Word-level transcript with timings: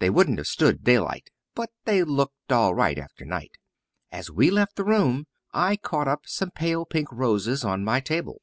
They 0.00 0.10
wouldn't 0.10 0.38
have 0.38 0.48
stood 0.48 0.82
daylight, 0.82 1.30
but 1.54 1.70
they 1.84 2.02
looked 2.02 2.50
all 2.50 2.74
right 2.74 2.98
after 2.98 3.24
night. 3.24 3.52
As 4.10 4.28
we 4.28 4.50
left 4.50 4.74
the 4.74 4.82
room 4.82 5.28
I 5.54 5.76
caught 5.76 6.08
up 6.08 6.22
some 6.26 6.50
pale 6.50 6.84
pink 6.84 7.06
roses 7.12 7.62
on 7.64 7.84
my 7.84 8.00
table. 8.00 8.42